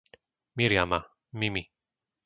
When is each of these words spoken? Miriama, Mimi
Miriama, 0.57 0.99
Mimi 1.37 1.69